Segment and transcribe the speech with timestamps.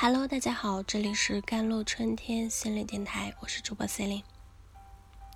[0.00, 4.24] Hello，大家好，这里是甘露春天心理电台，我是主播 c e l i n e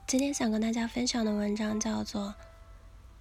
[0.06, 2.28] 今天想跟大家分享的文章叫做《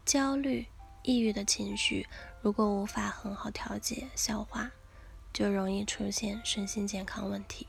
[0.05, 0.67] 焦虑、
[1.01, 2.07] 抑郁的情绪，
[2.43, 4.69] 如果无法很好调节消化，
[5.33, 7.65] 就容易出现身心健康问题》。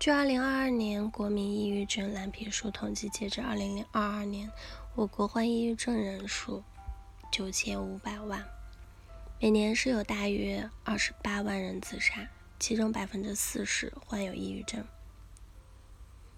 [0.00, 4.50] 据2022年国民抑郁症蓝皮书统计，截至2022年，
[4.94, 6.64] 我国患抑郁症人数
[7.30, 8.55] 9500万。
[9.38, 12.26] 每年是有大约二十八万人自杀，
[12.58, 14.82] 其中百分之四十患有抑郁症。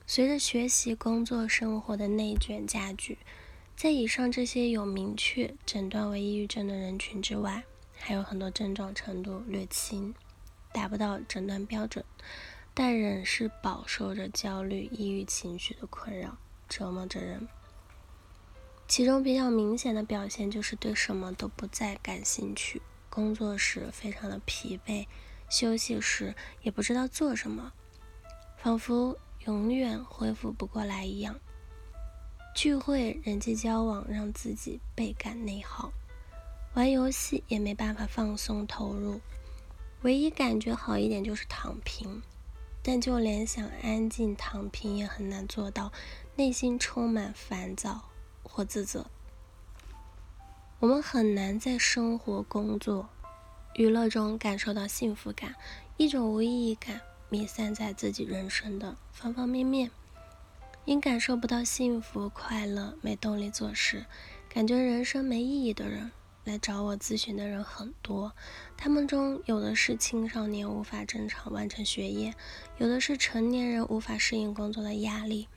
[0.05, 3.19] 随着学习、工作、生活的内卷加剧，
[3.77, 7.63] 在以上这些有明确诊断为抑郁症的人群之外，
[7.97, 10.13] 还有很多症状程度略轻，
[10.73, 12.05] 达不到诊断标准，
[12.75, 16.37] 但仍是饱受着焦虑、抑郁情绪的困扰，
[16.69, 17.47] 折磨着人。
[18.89, 25.07] 其中比较明显的表现就是对什么都不再感兴趣，工作时非常的疲惫，
[25.49, 27.73] 休息时也不知道做什么，
[28.57, 31.39] 仿佛永远恢复不过来一样。
[32.55, 35.93] 聚会、人际交往让自己倍感内耗，
[36.75, 39.21] 玩游戏也没办法放松投入，
[40.03, 42.23] 唯一感觉好一点就是躺平，
[42.83, 45.93] 但就连想安静躺平也很难做到，
[46.37, 48.05] 内心充满烦躁。
[48.51, 49.11] 或自责，
[50.81, 53.09] 我们很难在生活、工作、
[53.75, 55.57] 娱乐中感受到幸福感，
[55.97, 59.91] 一种无意义感弥散在自己人生的方方面面。
[60.85, 64.07] 因感受不到幸福、快乐，没动力做事，
[64.49, 66.13] 感觉人生没意义的人，
[66.45, 68.33] 来找我咨询的人很多。
[68.77, 72.33] 他们中有的是青少年无法正常完成学业，
[72.77, 75.49] 有的是成年人无法适应工作的压力。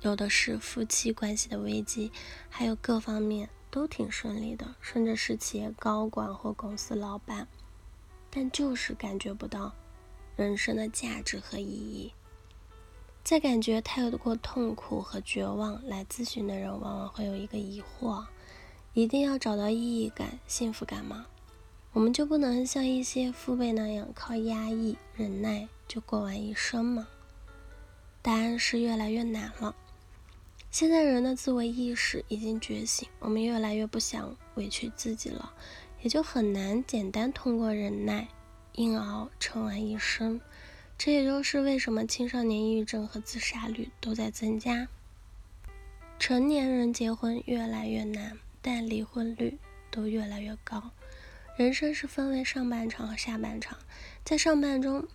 [0.00, 2.10] 有的是夫妻关系的危机，
[2.48, 7.48] 还有各方面都挺顺利的，甚至是企业高管或公司老板，
[8.30, 9.72] 但就是感觉不到
[10.36, 12.12] 人生的价值和意义。
[13.24, 18.26] 在感觉太过痛苦和绝望来咨询的人，往往会有一个疑惑：
[18.92, 21.24] 一定要找到意义感、幸福感吗？
[21.94, 27.08] 我们就不能像一些父辈那样靠压抑、忍耐就过完一生吗？
[28.20, 29.74] 答案是越来越难了。
[30.72, 35.52] 现在人的自我意识已经觉醒，我们越来越不想委屈自己了，
[36.00, 38.26] 也就很难简单通过忍耐、
[38.76, 40.40] 硬熬撑完一生。
[40.96, 44.88] 这也就是为什么青少年抑郁症和自杀率都在增加。
[46.18, 49.58] 成年人结婚越来越难，但离婚率
[49.90, 50.90] 都越来越高。
[51.58, 53.76] 人生是分为上半场和下半场，
[54.24, 55.06] 在上半中。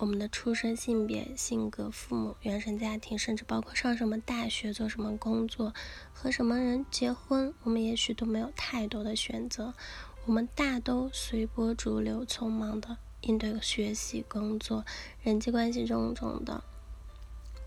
[0.00, 5.74] 我们的出生、性别、性格、父母、原生家庭，甚至包括上什么大学、做什么工作、
[6.14, 9.74] 和什么人结婚，我们也许都没有太多的选择。
[10.24, 14.86] 我们大都随波逐流，匆忙的应对学习、工作、
[15.22, 16.64] 人际关系种种的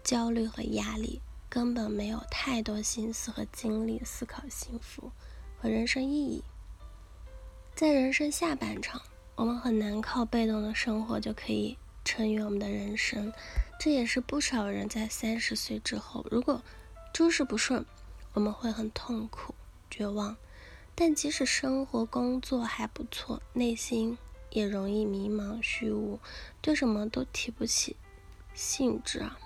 [0.04, 5.12] 焦虑和压力，根本没有太多心思和精力思考幸福
[5.60, 6.44] 和人生意义。
[7.76, 9.00] 在人生下半场，
[9.36, 11.78] 我们很难靠被动的生活就可以。
[12.04, 13.32] 成于我们的人生，
[13.80, 16.62] 这也是不少人在三十岁之后，如果
[17.14, 17.86] 诸事不顺，
[18.34, 19.54] 我们会很痛苦、
[19.90, 20.36] 绝望。
[20.96, 24.18] 但即使生活、工作还不错，内心
[24.52, 26.20] 也容易迷茫、虚无，
[26.62, 27.96] 对什么都提不起
[28.54, 29.40] 兴致啊。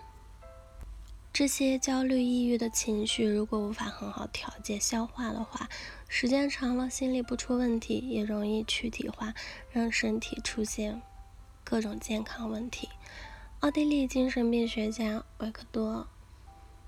[1.32, 5.70] 这些焦虑、抑郁的情绪，如果无法很好调节、消化的话，
[6.10, 9.34] 时间长了，心理不出问题，也容易躯体化，
[9.72, 11.02] 让身体出现。
[11.70, 12.88] 各种健康问题。
[13.60, 16.08] 奥地利精神病学家维克多，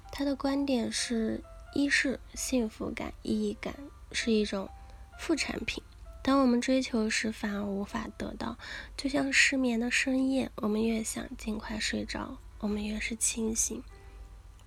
[0.09, 3.75] 他的观点是：一是幸福感、意义感
[4.13, 4.69] 是一种
[5.17, 5.83] 副产品，
[6.23, 8.57] 当我们追求时反而无法得到。
[8.95, 13.83] 就像失眠的深夜，我们越想尽快睡着，我们越是清醒。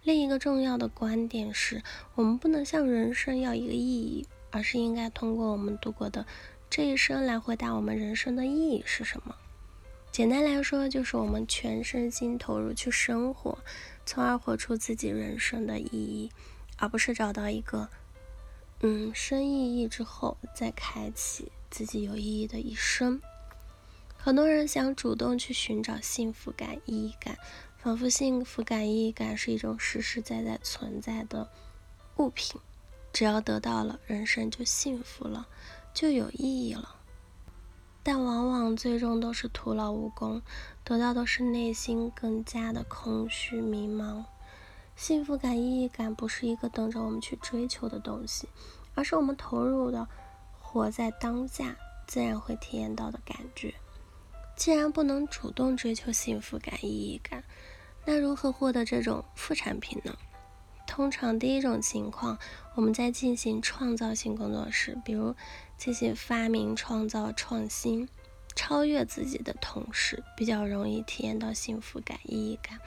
[0.02, 1.82] 另一个重要的观点是，
[2.16, 6.26] 我们不能向人生要一个意义，而是应该通过我们度过的
[6.68, 9.34] 这一生来回答我们人生的意义是什么。
[10.12, 13.56] 简单来说，就是我们全身心投入去生活，
[14.04, 16.30] 从而活出自己人生的意义，
[16.76, 17.88] 而不是找到一个
[18.80, 23.22] 嗯生意义之后再开启自己有意义的一生。
[24.18, 27.38] 很多人想主动去寻找幸福感、意义感，
[27.78, 31.48] 仿佛幸福感、意义感是一种实实在在存在的
[32.18, 32.60] 物品，
[33.15, 35.48] 只要得到了，人生就幸福了，
[35.94, 36.97] 就有意义了。
[38.03, 40.43] 但往往最终都是徒劳无功，
[40.84, 44.25] 得到的是内心更加的空虚迷茫。
[44.97, 48.49] 幸福感、意义感不是一个等着我们去追求的东西，
[48.95, 50.07] 而是我们投入的、
[50.60, 51.77] 活在当下，
[52.07, 53.75] 自然会体验到的感觉。
[54.54, 57.43] 既然不能主动追求幸福感、意义感，
[58.04, 60.15] 那如何获得这种副产品呢？
[60.87, 62.39] 通常第一种情况，
[62.75, 65.34] 我们在进行创造性工作时，比如
[65.82, 68.08] 进行发明、创造、创新、
[68.54, 72.78] 超越自己的同时，比较容易体验到幸福感、意义感。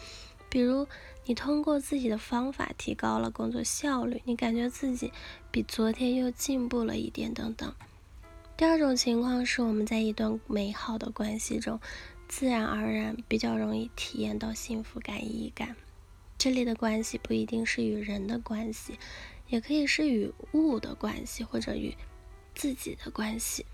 [0.50, 0.88] 比如
[1.26, 5.12] 你通过自己的方法提高了工作效率，你感觉自己
[5.52, 7.76] 比昨天又进步了一点等等。
[8.56, 11.82] 第二种情况是我们在一段美好的关系中，
[12.30, 15.76] 自然而然比较容易体验到幸福感、意义感。
[16.38, 18.98] 这里的关系不一定是与人的关系，
[19.50, 21.94] 也可以是与物的关系，或者与
[22.56, 23.66] 自己的关系。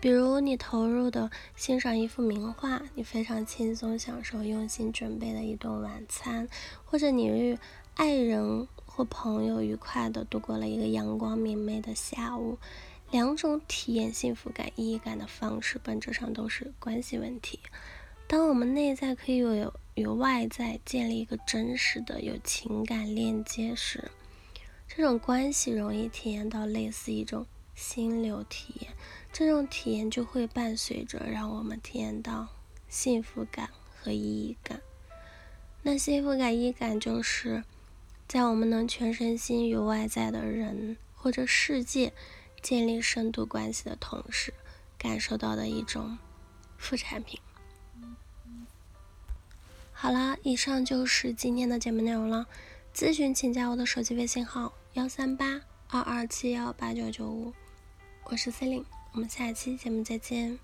[0.00, 6.48] 比如你投入的欣赏一幅名画，你非常轻松享受用心准备的一顿晚餐，
[6.84, 7.58] 或者你与
[7.94, 12.58] 爱人或朋友愉快的度过了一个阳光明媚的下午。
[13.10, 17.58] 两种体验幸福感、意义感的方式，本质上都是关系问题。
[18.28, 24.10] 当我们内在可以有与外在建立一个真实的有情感链接时，
[24.92, 27.46] 这种关系容易体验到类似一种
[27.76, 28.92] 心流体验。
[29.32, 32.48] 这种体验就会伴随着让我们体验到
[32.88, 34.80] 幸福感和意义感。
[35.82, 37.62] 那幸福感、意义感，就是
[38.26, 42.12] 在我们能全身心与外在的人或者世界
[42.60, 44.52] 建立深度关系的同时，
[44.98, 46.18] 感受到的一种
[46.76, 47.38] 副产品。
[49.92, 52.48] 好啦，以上就是今天的节目内容了。
[52.92, 57.52] 咨询请加我的手机微信号：幺三八二二七幺八九九五，
[58.24, 60.58] 我是 C e l i n e 我们下期节目再见。